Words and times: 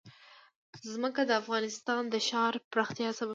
ځمکه 0.93 1.21
د 1.29 1.31
افغانستان 1.41 2.01
د 2.09 2.15
ښاري 2.27 2.59
پراختیا 2.71 3.09
سبب 3.17 3.25
کېږي. 3.25 3.29